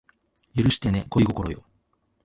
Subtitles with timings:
[0.55, 1.63] 許してね恋心よ